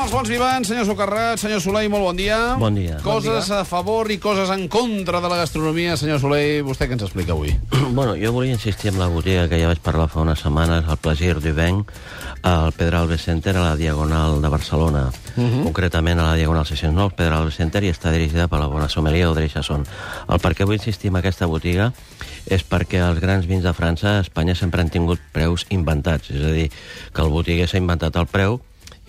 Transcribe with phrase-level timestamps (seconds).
[0.00, 2.36] amb els bons vivants, senyor Socarrat, senyor Soleil, molt bon dia.
[2.56, 2.96] Bon dia.
[3.04, 7.04] Coses a favor i coses en contra de la gastronomia, senyor Soleil, vostè què ens
[7.04, 7.52] explica avui?
[7.90, 10.96] Bueno, jo volia insistir en la botiga que ja vaig parlar fa unes setmanes, el
[11.02, 11.82] Plaisir du Vent,
[12.46, 15.10] al Pedralbe Center, a la Diagonal de Barcelona.
[15.36, 15.64] Uh -huh.
[15.64, 19.26] Concretament a la Diagonal 609, al Pedralbe Center, i està dirigida per la bona sommelier
[19.26, 19.84] Audrey Chasson.
[20.28, 21.92] El per què vull insistir en aquesta botiga
[22.46, 26.30] és perquè els grans vins de França a Espanya sempre han tingut preus inventats.
[26.30, 26.70] És a dir,
[27.12, 28.60] que el botiguer s'ha inventat el preu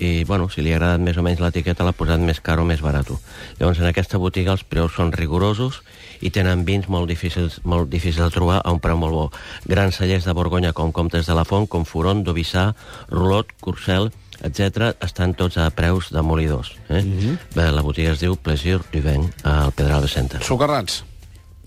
[0.02, 2.66] i, bueno, si li ha agradat més o menys l'etiqueta l'ha posat més car o
[2.66, 3.12] més barat.
[3.60, 5.82] Llavors, en aquesta botiga els preus són rigorosos
[6.22, 9.27] i tenen vins molt difícils, molt difícils de trobar a un preu molt bo.
[9.70, 12.72] Grans cellers de Borgonya com Comtes de la Font, com Furon, Dubissà,
[13.10, 16.74] Rolot, Curcel, etc estan tots a preus demolidors.
[16.90, 17.04] Eh?
[17.04, 17.38] Mm -hmm.
[17.55, 20.44] Bé, la botiga es diu Plaisir du Vent, al Pedralbe Center.
[20.44, 21.04] Socarrats,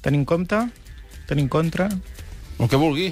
[0.05, 0.59] Tenim compte?
[1.25, 1.89] Tenim contra?
[2.59, 3.09] El que vulgui,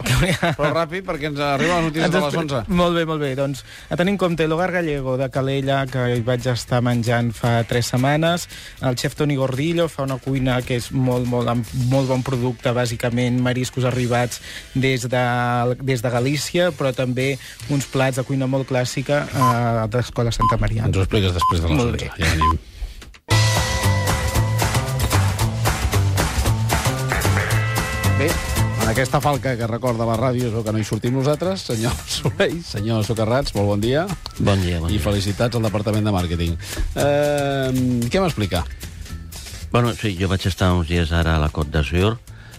[0.56, 2.62] però ràpid perquè ens arriben les notícies de les 11.
[2.78, 3.32] Molt bé, molt bé.
[3.38, 7.54] Doncs, a tenir en compte l'Hogar Gallego de Calella, que hi vaig estar menjant fa
[7.68, 8.48] tres setmanes,
[8.86, 12.74] el xef Toni Gordillo fa una cuina que és molt, molt, amb molt bon producte,
[12.76, 14.42] bàsicament mariscos arribats
[14.74, 15.24] des de,
[15.82, 17.32] des de Galícia, però també
[17.72, 20.86] uns plats de cuina molt clàssica eh, de l'Escola Santa Maria.
[20.86, 21.98] Ens ho expliques després de les Molt 11.
[21.98, 22.12] bé.
[22.18, 22.60] Ja venim.
[28.82, 31.94] En aquesta falca que recorda la ràdio és el que no hi sortim nosaltres, senyor
[32.16, 34.06] Soleil, senyor Socarrats, molt bon dia.
[34.38, 35.04] Bon dia, bon I dia.
[35.04, 36.56] felicitats al Departament de Màrqueting.
[36.98, 38.64] Eh, què m'explica?
[39.72, 42.16] Bueno, sí, jo vaig estar uns dies ara a la Côte d'Azur,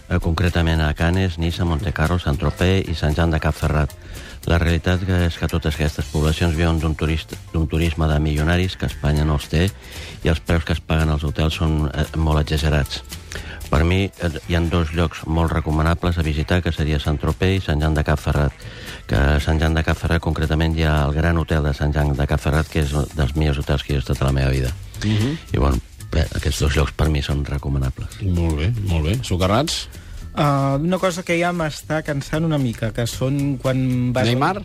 [0.08, 3.92] eh, concretament a Canes, Niça, Montecarlo, Sant-Tropez i Sant Jan de Capferrat.
[4.48, 9.38] La realitat és que totes aquestes poblacions viuen d'un turisme de milionaris que Espanya no
[9.38, 9.70] els té
[10.24, 13.02] i els preus que es paguen als hotels són eh, molt exagerats.
[13.70, 17.64] Per mi eh, hi ha dos llocs molt recomanables a visitar, que seria Sant-Tropez i
[17.64, 18.52] Sant Jan de Capferrat.
[19.08, 22.14] Que a Sant Jan de Capferrat, concretament, hi ha el gran hotel de Sant Jan
[22.16, 24.70] de Capferrat, que és un dels millors hotels que he estat a la meva vida.
[25.04, 25.36] Uh -huh.
[25.52, 25.78] I, bueno,
[26.12, 28.22] bé, aquests dos llocs per mi són recomanables.
[28.22, 29.18] Molt bé, molt bé.
[29.22, 29.88] Socarrats?
[30.34, 34.26] Uh, una cosa que ja m'està cansant una mica, que són quan vas...
[34.26, 34.64] Neymar?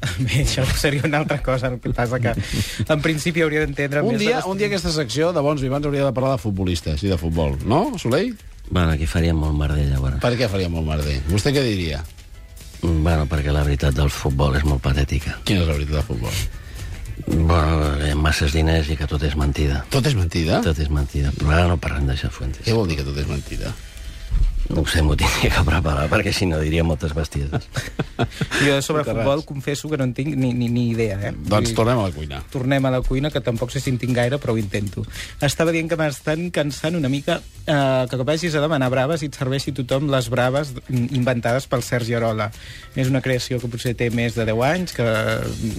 [0.24, 2.34] Bé, això seria una altra cosa, el que passa que
[2.88, 4.20] en principi hauria d'entendre Un més...
[4.22, 7.10] dia, de- un dia aquesta secció de bons vivants hauria de parlar de futbolistes i
[7.10, 8.36] de futbol, no, Soleil?
[8.70, 10.20] Bueno, aquí faríem molt merder, llavors.
[10.20, 11.18] Per què faria molt merder?
[11.30, 12.02] Vostè què diria?
[12.82, 15.38] Bueno, perquè la veritat del futbol és molt patètica.
[15.48, 16.36] Quina és la veritat del futbol?
[17.28, 19.80] Bueno, hi ha masses diners i que tot és mentida.
[19.90, 20.60] Tot és mentida?
[20.64, 21.32] Tot és mentida.
[21.36, 22.62] Però ara no parlem d'això, Fuentes.
[22.68, 23.72] Què vol dir que tot és mentida?
[24.68, 27.68] No ho sé, m'ho tindria que preparar, perquè si no diria moltes bestieses.
[28.58, 29.12] Jo sobre Socarrats.
[29.12, 31.32] futbol confesso que no en tinc ni, ni, ni idea, eh?
[31.32, 32.40] Doncs tornem a la cuina.
[32.50, 35.04] tornem a la cuina, que tampoc sé si en tinc gaire, però ho intento.
[35.40, 39.38] Estava dient que m'estan cansant una mica eh, que vagis a demanar braves i et
[39.38, 42.50] serveixi tothom les braves inventades pel Sergi Arola.
[42.98, 45.06] És una creació que potser té més de 10 anys, que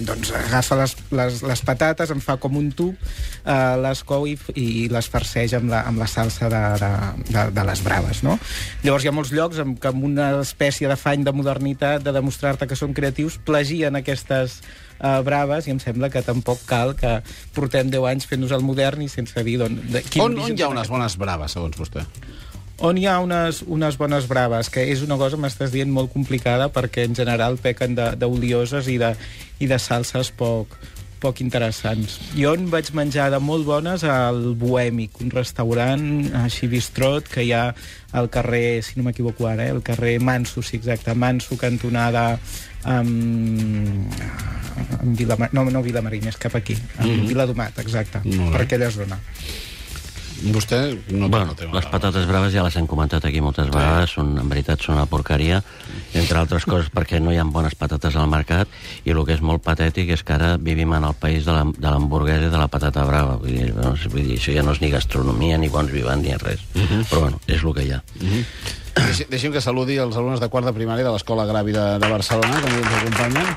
[0.08, 2.96] doncs, agafa les, les, les patates, en fa com un tub,
[3.44, 6.92] eh, les cou i, i les farceix amb la, amb la salsa de, de,
[7.30, 8.38] de, de les braves, no?
[8.80, 12.64] Llavors hi ha molts llocs amb, que amb una espècie d'afany de modernitat, de demostrar-te
[12.70, 17.18] que són creatius, plagien aquestes uh, braves i em sembla que tampoc cal que
[17.56, 19.76] portem 10 anys fent-nos el modern i sense dir d'on...
[19.92, 22.06] de quin On, on hi ha unes aquest- bones braves, segons vostè?
[22.80, 26.70] on hi ha unes, unes bones braves, que és una cosa, m'estàs dient, molt complicada,
[26.72, 29.10] perquè en general pequen de- d'olioses i, de,
[29.60, 30.78] i de salses poc,
[31.20, 32.18] poc interessants.
[32.34, 36.04] Jo en vaig menjar de molt bones al Bohèmic, un restaurant
[36.42, 37.70] així bistrot que hi ha
[38.16, 42.38] al carrer, si no m'equivoco ara, eh, el carrer Manso, sí, exacte, Manso, cantonada
[42.84, 44.14] amb,
[44.98, 45.50] amb Vilamar...
[45.52, 47.28] no, no Vilamarín, és cap aquí, amb mm -hmm.
[47.28, 49.20] Viladomat, exacte, per aquella zona.
[50.40, 50.78] Vostè
[51.12, 54.30] no, bueno, no té les patates braves ja les hem comentat aquí moltes vegades, són,
[54.40, 55.58] en veritat són una porqueria,
[56.16, 58.68] entre altres coses perquè no hi ha bones patates al mercat,
[59.04, 61.66] i el que és molt patètic és que ara vivim en el país de la-
[61.68, 63.36] de l'hamburguesa i de la patata brava.
[63.36, 66.34] Vull dir, no, vull dir, això ja no és ni gastronomia, ni bons vivants, ni
[66.36, 66.60] res.
[67.10, 68.02] Però bueno, és el que hi ha.
[69.00, 72.08] Deixi, deixi'm que saludi els alumnes de quart de primària de l'Escola Gravi de, de
[72.10, 73.54] Barcelona, que avui ens acompanyen.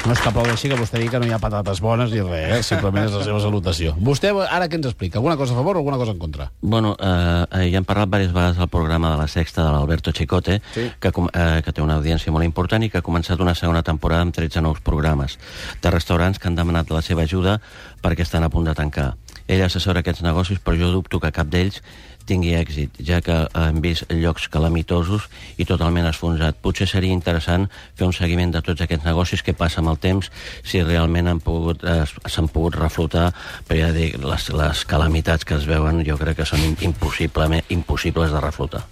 [0.00, 2.54] No és que aplaudeixi que vostè digui que no hi ha patates bones ni res,
[2.56, 2.60] eh?
[2.64, 3.92] simplement és la seva salutació.
[4.00, 5.18] Vostè ara què ens explica?
[5.20, 6.46] Alguna cosa a favor o alguna cosa en contra?
[6.62, 10.12] Bueno, eh, eh, ja hem parlat diverses vegades del programa de la Sexta de l'Alberto
[10.16, 10.90] Chicote, Sí.
[10.98, 14.22] que, eh, que té una audiència molt important i que ha començat una segona temporada
[14.22, 15.38] amb 13 nous programes
[15.82, 17.60] de restaurants que han demanat la seva ajuda
[18.02, 19.16] perquè estan a punt de tancar.
[19.46, 21.82] Ell assessora aquests negocis, però jo dubto que cap d'ells
[22.30, 25.26] tingui èxit, ja que hem vist llocs calamitosos
[25.60, 26.58] i totalment esfonsat.
[26.62, 27.68] Potser seria interessant
[27.98, 30.30] fer un seguiment de tots aquests negocis, què passa amb el temps,
[30.62, 33.30] si realment han pogut, eh, s'han pogut reflotar,
[33.68, 38.32] però ja dic, les, les calamitats que es veuen jo crec que són impossiblement impossibles
[38.34, 38.86] de reflotar.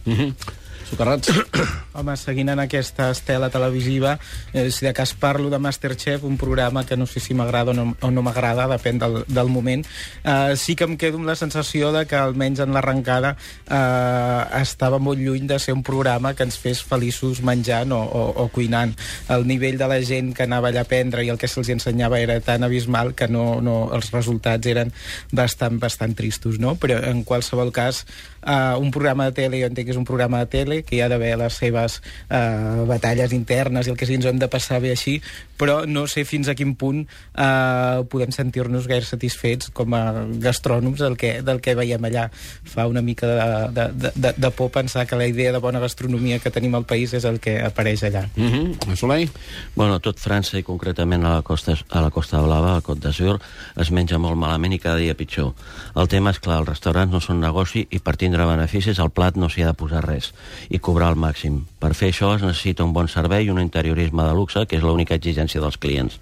[0.89, 1.29] Socarrats?
[1.99, 4.15] Home, seguint en aquesta estela televisiva,
[4.55, 7.75] eh, si de cas parlo de Masterchef, un programa que no sé si m'agrada o
[7.75, 9.85] no, no m'agrada, depèn del, del moment,
[10.25, 15.01] eh, sí que em quedo amb la sensació de que almenys en l'arrencada eh, estava
[15.03, 18.95] molt lluny de ser un programa que ens fes feliços menjant o, o, o cuinant.
[19.29, 22.23] El nivell de la gent que anava allà a aprendre i el que se'ls ensenyava
[22.23, 24.95] era tan abismal que no, no, els resultats eren
[25.33, 26.79] bastant, bastant tristos, no?
[26.81, 28.05] Però en qualsevol cas,
[28.41, 31.03] eh, un programa de tele, jo entenc que és un programa de tele, que hi
[31.03, 34.51] ha d'haver les seves eh, batalles internes i el que sigui, ens ho hem de
[34.51, 35.19] passar bé així,
[35.59, 40.03] però no sé fins a quin punt eh, podem sentir-nos gaire satisfets com a
[40.43, 42.29] gastrònoms del que, del que veiem allà.
[42.69, 45.83] Fa una mica de, de, de, de, de por pensar que la idea de bona
[45.83, 48.29] gastronomia que tenim al país és el que apareix allà.
[48.37, 48.97] Mm -hmm.
[48.97, 49.31] Soleil?
[49.75, 53.41] Bueno, tot França i concretament a la Costa, a la Costa Blava, a Côte d'Azur,
[53.77, 55.55] es menja molt malament i cada dia pitjor.
[55.95, 59.37] El tema és clar, els restaurants no són negoci i per tindre beneficis al plat
[59.37, 60.33] no s'hi ha de posar res
[60.69, 61.63] i cobrar al màxim.
[61.81, 64.85] Per fer això es necessita un bon servei i un interiorisme de luxe, que és
[64.85, 66.19] l'única exigència dels clients.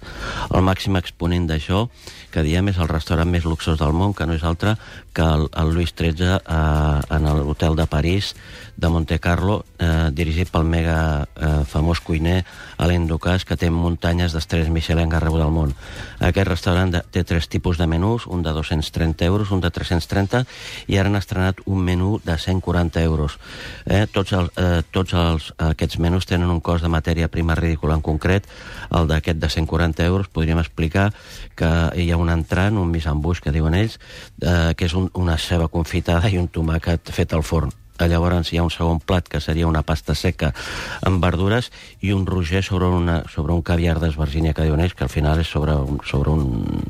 [0.53, 1.87] El màxim exponent d'això
[2.31, 4.75] que diem és el restaurant més luxós del món, que no és altre
[5.13, 8.35] que el, el Louis XIII eh, en l'hotel de París
[8.77, 12.45] de Monte Carlo, eh, dirigit pel mega eh, famós cuiner
[12.77, 15.73] Alain Ducasse, que té muntanyes d'estrelles Michelin arreu del món.
[16.21, 20.43] Aquest restaurant de, té tres tipus de menús, un de 230 euros, un de 330,
[20.87, 23.39] i ara han estrenat un menú de 140 euros.
[23.85, 27.95] Eh, tots el, eh, tots els, aquests menús tenen un cost de matèria prima ridícul.
[27.97, 28.45] En concret,
[28.93, 31.09] el d'aquest de 140 euros podríem explicar
[31.57, 33.97] que hi ha un entrant, un misambús, que diuen ells,
[34.41, 37.73] eh, que és un, una ceba confitada i un tomàquet fet al forn.
[38.05, 40.53] Llavors hi ha un segon plat que seria una pasta seca
[41.01, 41.71] amb verdures
[42.05, 45.41] i un roger sobre, una, sobre un caviar d'esvergínia que diuen ells, que al final
[45.41, 46.83] és sobre, un, sobre, un,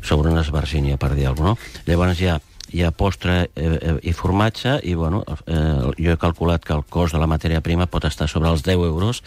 [0.00, 1.44] sobre una esvergínia, per dir alguna cosa.
[1.46, 1.82] No?
[1.86, 2.40] Llavors hi ha
[2.72, 6.82] hi ha postre eh, eh, i formatge i bueno, eh, jo he calculat que el
[6.90, 9.22] cost de la matèria prima pot estar sobre els 10 euros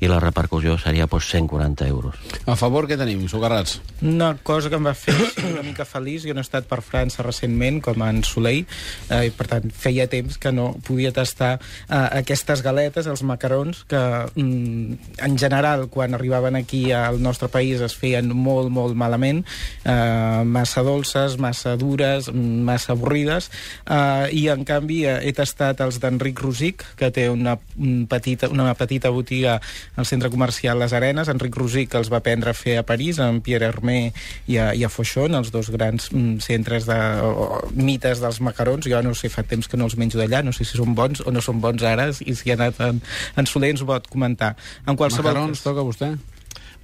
[0.00, 2.20] i la repercussió seria pues, 140 euros.
[2.46, 3.80] A favor què tenim, Socarrats?
[4.02, 5.14] Una cosa que em va fer
[5.50, 8.64] una mica feliç, jo no he estat per França recentment, com en Soleil,
[9.08, 13.84] eh, i per tant feia temps que no podia tastar eh, aquestes galetes, els macarons,
[13.90, 14.02] que
[14.34, 19.42] mm, en general quan arribaven aquí al nostre país es feien molt, molt malament,
[19.84, 23.50] eh, massa dolces, massa dures, massa avorrides,
[23.86, 28.50] eh, i en canvi eh, he tastat els d'Enric Rosic, que té una, un petita,
[28.52, 29.58] una petita botiga
[29.96, 31.30] al centre comercial Les Arenes.
[31.32, 34.12] Enric Rosic els va aprendre a fer a París, amb Pierre Hermé
[34.50, 38.88] i a, i a Foixon, els dos grans mm, centres de o, mites dels macarons.
[38.90, 41.24] Jo no sé, fa temps que no els menjo d'allà, no sé si són bons
[41.24, 43.02] o no són bons ara, i si ha anat en,
[43.36, 44.54] en Soler ens ho pot comentar.
[44.86, 45.32] En qualsevol...
[45.32, 46.14] Macarons toca vostè?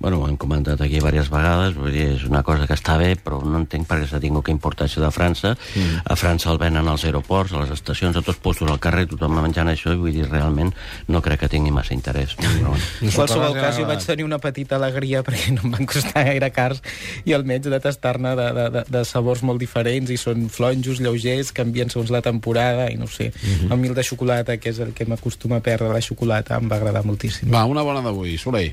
[0.01, 3.11] Bueno, ho hem comentat aquí diverses vegades, vull dir, és una cosa que està bé,
[3.21, 5.51] però no entenc per què s'ha tingut que importar això de França.
[5.77, 5.99] Mm.
[6.09, 9.37] A França el venen als aeroports, a les estacions, a tots postos al carrer, tothom
[9.37, 10.73] menjant això, i vull dir, realment
[11.13, 12.33] no crec que tingui massa interès.
[12.39, 12.79] Però, bueno.
[13.05, 16.49] En qualsevol cas, jo vaig tenir una petita alegria perquè no em van costar gaire
[16.57, 16.81] cars
[17.29, 21.53] i almenys de tastar-ne de, de, de, de sabors molt diferents i són flonjos, lleugers,
[21.53, 23.35] canvien segons la temporada i no ho sé.
[23.37, 23.73] Mm -hmm.
[23.77, 26.77] El mil de xocolata, que és el que m'acostuma a perdre la xocolata, em va
[26.77, 27.53] agradar moltíssim.
[27.53, 28.73] Va, una bona d'avui, Soleil.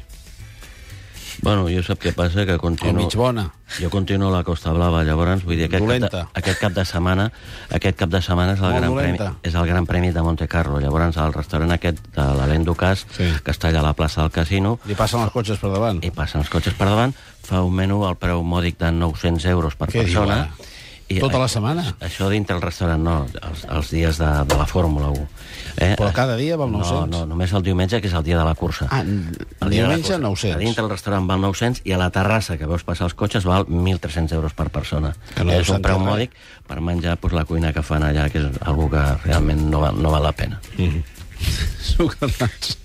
[1.42, 2.94] Bueno, jo sap què passa, que O continuo...
[2.98, 3.52] mig bona.
[3.80, 6.86] Jo continuo a la Costa Blava, llavors, vull dir, aquest cap, de, aquest cap de
[6.88, 7.26] setmana
[7.70, 9.40] aquest cap de setmana és el, Molt gran premi, dolenta.
[9.44, 10.80] és el gran premi de Monte Carlo.
[10.80, 13.28] Llavors, el restaurant aquest de l'Alain Ducasse, Sí.
[13.44, 16.00] que està allà a la plaça del Casino, Li passen els cotxes per davant.
[16.04, 17.14] i passen els cotxes per davant,
[17.44, 20.50] fa un menú al preu mòdic de 900 euros per Què diu, persona.
[21.16, 21.22] Ara?
[21.24, 21.84] Tota la setmana?
[22.04, 23.14] Això dintre el restaurant, no,
[23.48, 25.28] els, els dies de, de la Fórmula 1.
[25.78, 25.94] Eh?
[25.96, 27.08] Però cada dia val No, 900?
[27.14, 28.88] no, només el diumenge, que és el dia de la cursa.
[28.92, 30.20] Ah, El diumenge cursa.
[30.20, 30.56] 900.
[30.56, 33.46] A dintre el restaurant val 900 i a la terrassa, que veus passar els cotxes,
[33.48, 35.14] val 1.300 euros per persona.
[35.36, 36.08] Que no és un preu res.
[36.10, 36.32] mòdic
[36.68, 39.96] per menjar pues, la cuina que fan allà, que és algo que realment no val,
[40.02, 40.60] no val la pena.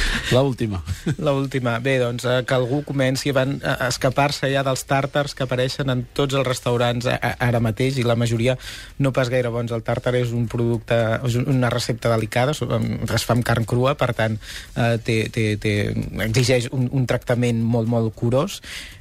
[0.00, 0.32] Socarrats.
[0.32, 0.82] L'última.
[1.18, 1.78] L'última.
[1.80, 6.06] Bé, doncs, eh, que algú comenci van- a escapar-se ja dels tàrtars que apareixen en
[6.14, 8.56] tots els restaurants a, ara mateix, i la majoria
[8.98, 9.72] no pas gaire bons.
[9.72, 10.94] El tàrtar és un producte,
[11.26, 14.38] és un- una recepta delicada, es fa amb carn crua, per tant,
[14.76, 15.74] eh, té, té, té,
[16.24, 18.60] exigeix un, un tractament molt, molt curós,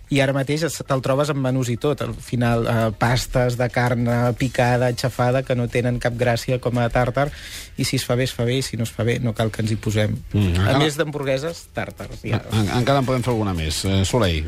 [0.09, 2.01] i ara mateix es- te'l trobes amb menús i tot.
[2.01, 6.77] Al final, eh, pastes de carn eh, picada, aixafada, que no tenen cap gràcia com
[6.79, 7.29] a tàrtar,
[7.77, 9.33] i si es fa bé, es fa bé, i si no es fa bé, no
[9.33, 10.17] cal que ens hi posem.
[10.33, 12.21] Mm, a encara- més d'hamburgueses, tàrtars.
[12.23, 12.41] Ja.
[12.51, 13.83] En, encara en podem fer alguna més.
[13.85, 14.45] Eh, Soleil,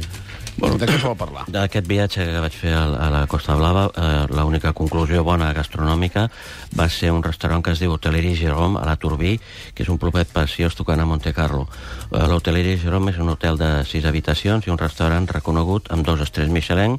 [0.57, 1.45] bueno, de què es vol parlar?
[1.47, 6.29] D'aquest viatge que vaig fer a, a la Costa Blava, eh, l'única conclusió bona gastronòmica
[6.77, 9.37] va ser un restaurant que es diu Hotellerie Jérôme, a la Turbí,
[9.75, 11.67] que és un propet preciós tocant a Monte Carlo.
[12.11, 16.21] Eh, L'Hotellerie Jérôme és un hotel de sis habitacions i un restaurant reconegut amb dos
[16.23, 16.97] estrells Michelin,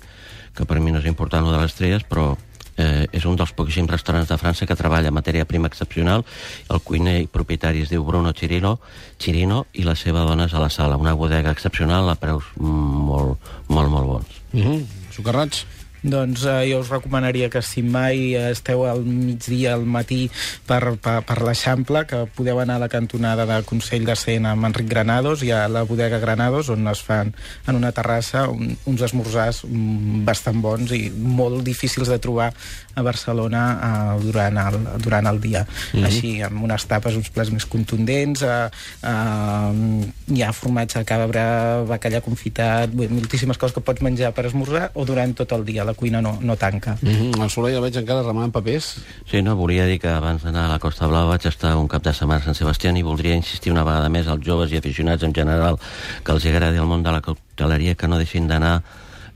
[0.55, 2.35] que per mi no és important lo de les estrelles, però
[2.83, 6.25] Eh, és un dels poquíssims restaurants de França que treballa matèria prima excepcional.
[6.73, 8.79] El cuiner i propietari es diu Bruno Chirino,
[9.21, 10.97] Chirino i la seva dona és a la sala.
[10.97, 13.37] Una bodega excepcional a preus molt,
[13.69, 14.41] molt, molt bons.
[14.55, 14.87] Mm -hmm.
[15.13, 15.67] Socarrats?
[16.03, 20.27] Doncs eh, jo us recomanaria que si mai esteu al migdia, al matí,
[20.67, 24.67] per, per, per l'Eixample, que podeu anar a la cantonada de Consell de Cent amb
[24.67, 27.33] Enric Granados, hi ha la bodega Granados, on es fan
[27.69, 32.51] en una terrassa un, uns esmorzars mm, bastant bons i molt difícils de trobar
[32.95, 35.63] a Barcelona eh, durant, el, durant el dia.
[35.63, 36.07] Mm -hmm.
[36.07, 38.69] Així, amb unes tapes, uns plats més contundents, eh,
[39.03, 44.47] eh, hi ha formatge de cabra, bacallà confitat, bé, moltíssimes coses que pots menjar per
[44.47, 45.85] esmorzar o durant tot el dia.
[45.85, 46.97] La cuina no, no tanca.
[47.01, 47.43] Mm -hmm.
[47.43, 48.97] El Soler el veig encara remant papers.
[49.31, 52.03] Sí, no, volia dir que abans d'anar a la Costa Blau vaig estar un cap
[52.03, 55.23] de setmana a Sant Sebastià i voldria insistir una vegada més als joves i aficionats
[55.23, 55.79] en general
[56.25, 58.83] que els agradi el món de la cocteleria que no deixin d'anar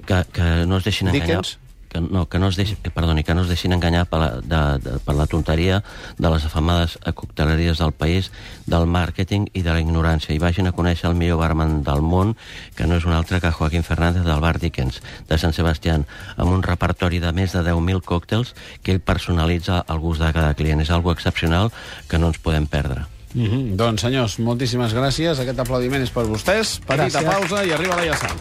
[0.06, 1.58] que, que no es deixin enganyar Dickens?
[1.88, 4.60] Que no, que no es deixin, perdoni, que no es deixin enganyar per la, de,
[4.82, 5.82] de, per la tonteria
[6.18, 8.30] de les afamades cocteleries del país,
[8.66, 12.36] del màrqueting i de la ignorància, i vagin a conèixer el millor barman del món,
[12.76, 16.52] que no és un altre que Joaquín Fernández del bar Dickens, de Sant Sebastián, amb
[16.52, 20.80] un repertori de més de 10.000 còctels que ell personalitza al gust de cada client.
[20.80, 21.72] És algo excepcional
[22.08, 23.06] que no ens podem perdre.
[23.34, 23.76] Mm -hmm.
[23.76, 25.38] Doncs, senyors, moltíssimes gràcies.
[25.40, 26.80] Aquest aplaudiment és per vostès.
[26.86, 27.32] Petita Gràcies.
[27.32, 28.40] pausa i arriba la Iassant.